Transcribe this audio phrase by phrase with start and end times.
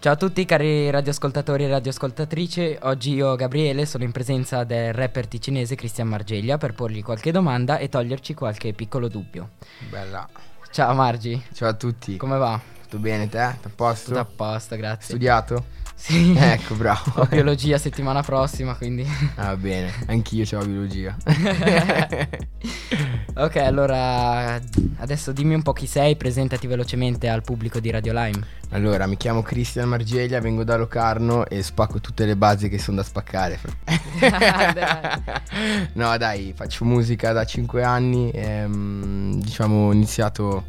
[0.00, 5.26] Ciao a tutti cari radioascoltatori e radioascoltatrici, oggi io Gabriele sono in presenza del rapper
[5.26, 9.50] ticinese Cristian Margeglia per porgli qualche domanda e toglierci qualche piccolo dubbio.
[9.90, 10.28] Bella.
[10.70, 12.16] Ciao Margi, Ciao a tutti.
[12.16, 12.60] come va?
[12.82, 13.54] Tutto bene te?
[13.56, 14.06] Tutto a posto?
[14.10, 15.06] Tutto a posto, grazie.
[15.06, 15.64] Studiato?
[16.00, 17.10] Sì, Ecco, bravo.
[17.16, 19.04] ho biologia settimana prossima, quindi...
[19.34, 19.92] Ah, va bene.
[20.06, 21.16] Anch'io ho biologia.
[23.34, 24.60] ok, allora
[24.98, 28.46] adesso dimmi un po' chi sei, presentati velocemente al pubblico di Radio Lime.
[28.70, 32.98] allora, mi chiamo Cristian Margeglia, vengo da Locarno e spacco tutte le basi che sono
[32.98, 33.58] da spaccare.
[35.94, 38.30] no, dai, faccio musica da 5 anni.
[38.30, 40.64] ehm, diciamo, ho iniziato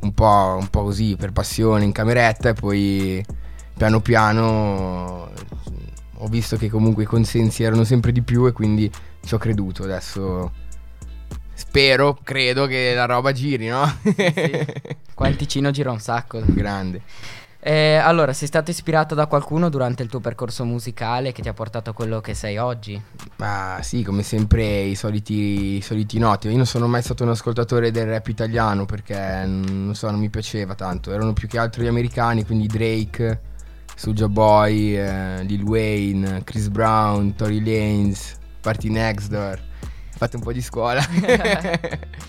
[0.00, 3.24] un po', un po' così per passione in cameretta e poi
[3.80, 5.30] piano piano
[6.18, 8.92] ho visto che comunque i consensi erano sempre di più e quindi
[9.24, 9.84] ci ho creduto.
[9.84, 10.52] Adesso
[11.54, 13.90] spero, credo che la roba giri, no?
[15.14, 16.42] Qua in Ticino gira un sacco.
[16.44, 17.00] Grande.
[17.58, 21.54] Eh, allora, sei stato ispirato da qualcuno durante il tuo percorso musicale che ti ha
[21.54, 23.00] portato a quello che sei oggi?
[23.36, 26.48] Ma sì, come sempre i soliti, i soliti noti.
[26.48, 30.28] Io non sono mai stato un ascoltatore del rap italiano perché non so, non mi
[30.28, 31.12] piaceva tanto.
[31.12, 33.48] Erano più che altro gli americani, quindi Drake,
[34.00, 39.60] Soulja Boy, eh, Lil Wayne, Chris Brown, Tory Lanez, Party Next Door.
[40.16, 41.04] Fate un po' di scuola.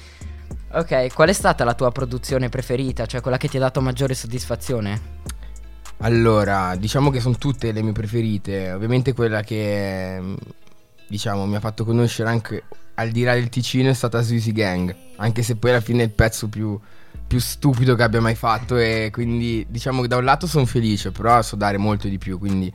[0.73, 4.13] Ok, qual è stata la tua produzione preferita, cioè quella che ti ha dato maggiore
[4.13, 5.01] soddisfazione?
[5.97, 8.71] Allora, diciamo che sono tutte le mie preferite.
[8.71, 10.21] Ovviamente quella che
[11.11, 12.63] diciamo mi ha fatto conoscere anche
[12.95, 14.95] al di là del Ticino è stata Suzy Gang.
[15.17, 16.79] Anche se poi alla fine è il pezzo più,
[17.27, 18.77] più stupido che abbia mai fatto.
[18.77, 22.37] E quindi diciamo che da un lato sono felice, però so dare molto di più.
[22.39, 22.71] Quindi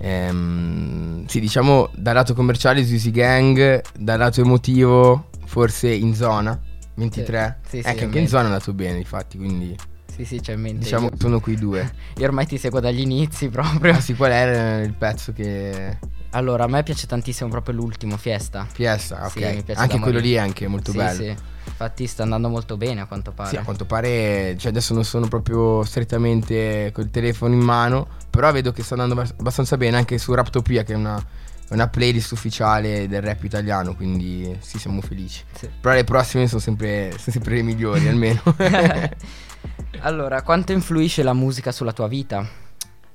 [0.00, 6.58] ehm, sì, diciamo dal lato commerciale Suzy Gang, dal lato emotivo forse in zona
[6.94, 7.60] 23.
[7.68, 8.28] Sì, sì, ho in anche in mente.
[8.28, 9.38] zona è andato bene, infatti.
[9.38, 9.76] Quindi
[10.14, 10.78] Sì, sì, c'è in mente.
[10.84, 11.90] diciamo che sono quei due.
[12.18, 13.92] io ormai ti seguo dagli inizi proprio.
[13.94, 15.98] Ah sì, qual era il pezzo che...
[16.34, 18.66] Allora, a me piace tantissimo proprio l'ultimo, Fiesta.
[18.70, 19.32] Fiesta, ok.
[19.32, 20.20] Sì, anche quello morire.
[20.20, 21.22] lì è anche molto sì, bello.
[21.22, 21.36] Sì,
[21.66, 23.50] infatti sta andando molto bene a quanto pare.
[23.50, 28.50] Sì, a quanto pare, cioè adesso non sono proprio strettamente col telefono in mano, però
[28.50, 31.22] vedo che sta andando abbast- abbastanza bene anche su Raptopia, che è una,
[31.68, 35.44] una playlist ufficiale del rap italiano, quindi sì, siamo felici.
[35.54, 35.68] Sì.
[35.80, 38.40] Però le prossime sono sempre, sono sempre le migliori, almeno.
[40.00, 42.61] allora, quanto influisce la musica sulla tua vita?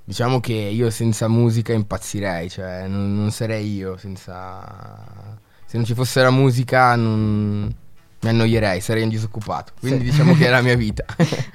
[0.07, 5.37] Diciamo che io senza musica impazzirei, cioè non, non sarei io senza...
[5.65, 7.75] Se non ci fosse la musica non...
[8.21, 9.73] mi annoierei, sarei un disoccupato.
[9.77, 10.11] Quindi Sì.
[10.11, 11.03] diciamo che è la mia vita.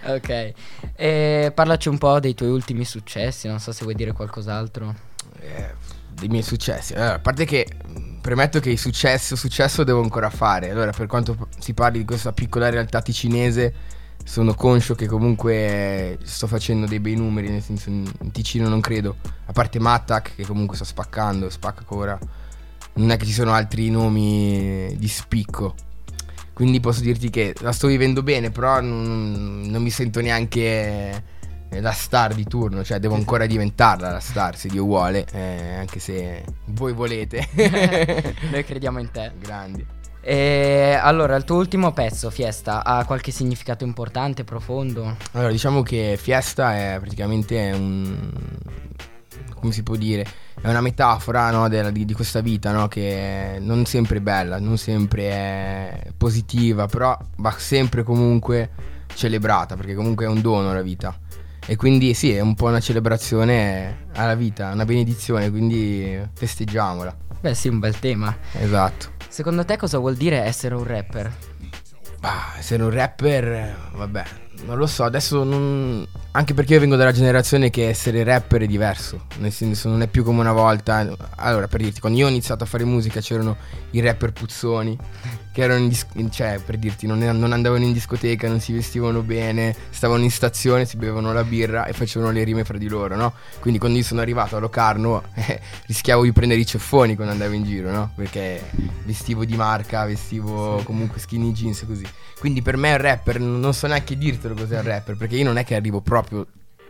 [0.04, 0.52] ok.
[0.94, 4.94] E parlaci un po' dei tuoi ultimi successi, non so se vuoi dire qualcos'altro.
[5.41, 5.74] Eh,
[6.10, 6.92] dei miei successi.
[6.92, 7.66] Allora, a parte che
[8.20, 10.68] premetto che il successo, successo devo ancora fare.
[10.70, 13.74] Allora, per quanto si parli di questa piccola realtà ticinese,
[14.25, 18.81] sono conscio che comunque sto facendo dei bei numeri, nel senso in in Ticino non
[18.81, 19.16] credo,
[19.47, 22.19] a parte Mattac che comunque sta spaccando, spacca ancora.
[22.94, 25.75] Non è che ci sono altri nomi di spicco.
[26.53, 31.25] Quindi posso dirti che la sto vivendo bene, però non, non mi sento neanche
[31.71, 35.75] eh, la star di turno, cioè devo ancora diventarla la star se Dio vuole, eh,
[35.77, 37.49] anche se voi volete.
[38.50, 39.33] Noi crediamo in te.
[39.41, 40.00] Grandi.
[40.25, 45.16] E allora, il tuo ultimo pezzo, Fiesta, ha qualche significato importante, profondo?
[45.33, 48.31] Allora, diciamo che Fiesta è praticamente un...
[49.55, 50.25] come si può dire?
[50.60, 52.87] È una metafora no, della- di, di questa vita, no?
[52.87, 58.71] Che non sempre è bella, non sempre è positiva, però va sempre comunque
[59.15, 61.19] celebrata, perché comunque è un dono la vita.
[61.66, 67.16] E quindi sì, è un po' una celebrazione alla vita, una benedizione, quindi festeggiamola.
[67.41, 68.37] Beh, sì, un bel tema.
[68.53, 69.22] Esatto.
[69.32, 71.32] Secondo te cosa vuol dire essere un rapper?
[72.20, 74.25] Bah, essere un rapper, vabbè,
[74.66, 76.06] non lo so, adesso non...
[76.32, 80.06] Anche perché io vengo dalla generazione che essere rapper è diverso, nel senso non è
[80.06, 81.16] più come una volta.
[81.37, 83.56] Allora, per dirti, quando io ho iniziato a fare musica c'erano
[83.92, 84.98] i rapper puzzoni,
[85.52, 88.72] che erano in dis- in- cioè, per dirti, non, non andavano in discoteca, non si
[88.72, 92.88] vestivano bene, stavano in stazione, si bevevano la birra e facevano le rime fra di
[92.88, 93.34] loro, no?
[93.60, 97.53] Quindi quando io sono arrivato a Locarno eh, rischiavo di prendere i ceffoni quando andavo
[97.53, 98.12] in giro, no?
[98.16, 98.62] Perché
[99.04, 102.06] vestivo di marca, vestivo comunque skinny jeans e così.
[102.38, 105.59] Quindi per me il rapper, non so neanche dirtelo cos'è il rapper, perché io non
[105.59, 106.47] è che arrivo proprio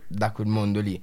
[0.07, 1.01] da quel mondo lì.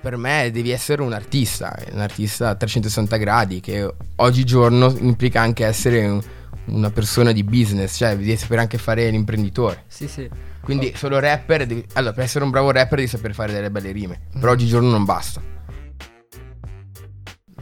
[0.00, 5.64] Per me devi essere un artista, un artista a 360 gradi, che oggigiorno implica anche
[5.64, 6.22] essere un-
[6.66, 9.84] una persona di business, cioè devi sapere anche fare l'imprenditore.
[9.86, 10.28] Sì, sì.
[10.60, 13.92] Quindi solo rapper, devi- allora per essere un bravo rapper devi saper fare delle belle
[13.92, 15.52] rime, però oggigiorno non basta.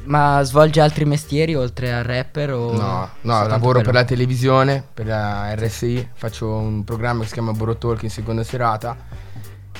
[0.04, 2.72] Ma svolge altri mestieri oltre al rapper o...
[2.72, 3.98] No, no, lavoro per quello?
[4.00, 8.96] la televisione, per la RSI, faccio un programma che si chiama Borotalk in seconda serata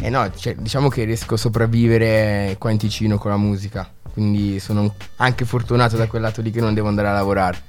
[0.00, 4.60] Eh no, cioè, diciamo che riesco a sopravvivere qua in Ticino con la musica, quindi
[4.60, 7.62] sono anche fortunato da quel lato lì che non devo andare a lavorare.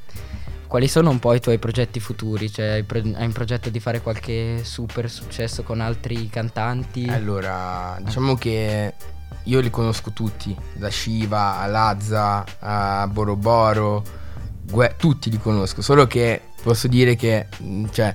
[0.73, 2.51] Quali sono un po' i tuoi progetti futuri?
[2.51, 7.07] Cioè, hai, pro- hai in progetto di fare qualche super successo con altri cantanti?
[7.07, 8.95] Allora, diciamo che
[9.43, 14.03] io li conosco tutti, da Shiva a Lazza a Boroboro,
[14.63, 17.49] Gue- tutti li conosco, solo che posso dire che
[17.91, 18.11] cioè,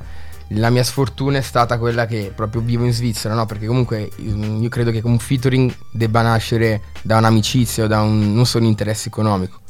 [0.48, 3.46] la mia sfortuna è stata quella che proprio vivo in Svizzera, no?
[3.46, 8.46] Perché comunque io credo che un featuring debba nascere da un'amicizia o da un, non
[8.46, 9.60] solo un interesse economico.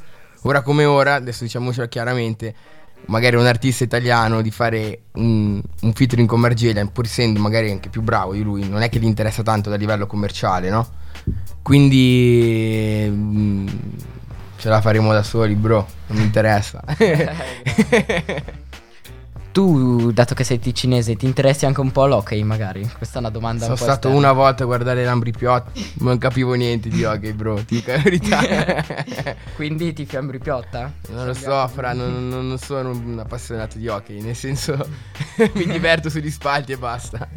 [0.43, 2.55] Ora come ora, adesso diciamocelo chiaramente,
[3.07, 7.89] magari un artista italiano di fare un, un featuring con Margella, pur essendo magari anche
[7.89, 10.87] più bravo di lui, non è che gli interessa tanto da livello commerciale, no?
[11.63, 13.67] Quindi mh, mm,
[14.57, 16.83] ce la faremo da soli, bro, non mi interessa.
[19.59, 22.89] tu, dato che sei ticinese, ti interessi anche un po' l'hockey magari?
[22.97, 24.17] Questa è una domanda Sono un po' stato esterna.
[24.31, 25.65] una volta a guardare l'Ambri Piot,
[25.95, 28.39] non capivo niente di hockey, bro, ti dico la verità.
[29.57, 30.93] Quindi ti fiambri piotta?
[31.09, 34.77] Non lo so, Fra, non, non- non sono un appassionato di hockey, nel senso
[35.55, 37.29] mi diverto sugli spalti e basta.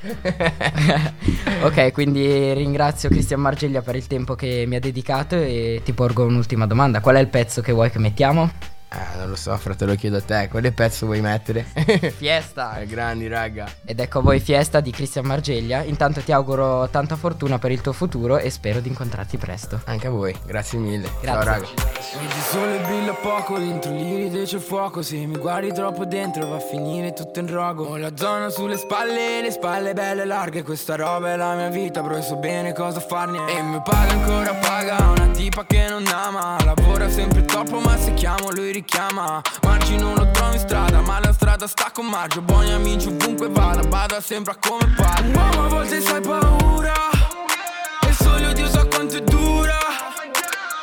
[1.64, 6.24] ok, quindi ringrazio Cristian Margeglia per il tempo che mi ha dedicato e ti porgo
[6.24, 7.00] un'ultima domanda.
[7.00, 8.76] Qual è il pezzo che vuoi che mettiamo?
[8.90, 11.62] Ah, non lo so, Fra, te lo chiedo a te, quale pezzo vuoi mettere?
[12.16, 12.78] Fiesta!
[12.78, 13.66] Eh, grandi, raga.
[13.84, 15.82] Ed ecco a voi Fiesta di Cristian Margeglia.
[15.82, 19.80] Intanto ti auguro tanta fortuna per il tuo futuro e spero di incontrarti presto.
[19.84, 21.06] Anche a voi, grazie mille.
[21.22, 21.44] Ciao, Grazie.
[21.44, 21.66] raga.
[22.22, 26.60] Il sole brilla poco, dentro l'iride c'è fuoco Se mi guardi troppo dentro va a
[26.60, 31.32] finire tutto in rogo Ho la zona sulle spalle, le spalle belle larghe Questa roba
[31.32, 34.96] è la mia vita, bro, e so bene cosa farne E mio padre ancora paga,
[35.10, 39.42] una tipa che non ama Lavora sempre troppo, ma se chiamo lui richiama.
[39.62, 43.48] Marci non lo trovo in strada, ma la strada sta con Margio Buoni amici ovunque
[43.48, 46.94] vada, bada sempre a come parla Uomo a volte sai paura
[48.08, 49.78] E solo Dio sa quanto è dura.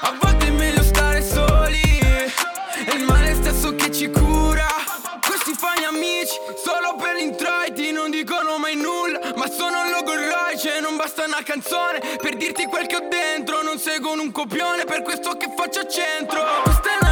[0.02, 4.68] A volte è meglio stare soli È il male stesso che ci cura.
[5.26, 11.24] Questi fai amici solo per introiti Non dicono mai nulla ma sono logorroice Non basta
[11.24, 12.00] una canzone.
[12.22, 15.88] Per dirti quel che ho dentro Non seguono un copione per questo che faccio a
[15.88, 17.05] centro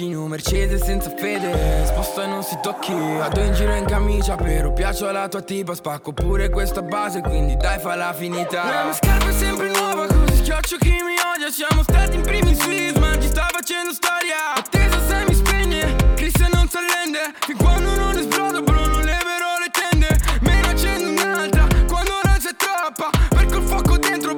[0.00, 2.92] un Mercedes senza fede, sposto e non si tocchi.
[2.92, 7.56] Vado in giro in camicia, però piaccio alla tua tipa Spacco pure questa base, quindi
[7.56, 8.64] dai falla finita.
[8.64, 11.50] La mia scarpa è sempre nuova, così schiaccio chi mi odia.
[11.50, 14.54] Siamo stati in primi Swiss, ma ci sta facendo storia.
[14.56, 19.58] Attesa se mi spegne, Cristian non si arrende Fin quando non esplodo, bro, non leverò
[19.60, 20.18] le tende.
[20.40, 23.10] Me ne accendo un'altra, quando l'ansia è troppa.
[23.28, 24.31] Perché il fuoco dentro,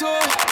[0.00, 0.49] Devi